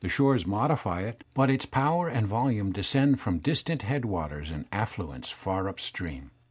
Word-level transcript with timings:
shores 0.09 0.47
modify 0.47 1.01
it, 1.01 1.23
but 1.35 1.47
its 1.47 1.67
power 1.67 2.07
and 2.07 2.25
volume 2.25 2.71
descend 2.71 3.19
from 3.19 3.39
^ 3.39 3.43
distant 3.43 3.83
headwaters 3.83 4.49
and 4.49 4.65
affluents 4.71 5.29
far 5.31 5.69
up 5.69 5.79
stream. 5.79 6.31